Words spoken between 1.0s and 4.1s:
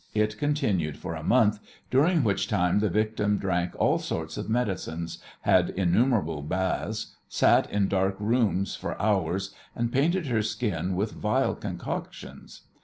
a month, during which time the victim drank all